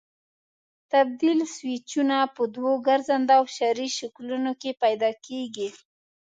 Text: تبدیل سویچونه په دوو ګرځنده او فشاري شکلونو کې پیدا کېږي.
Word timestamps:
تبدیل 0.91 1.39
سویچونه 1.55 2.17
په 2.35 2.43
دوو 2.55 2.73
ګرځنده 2.87 3.33
او 3.39 3.43
فشاري 3.49 3.87
شکلونو 3.99 4.51
کې 4.61 4.79
پیدا 4.83 5.11
کېږي. 5.25 5.69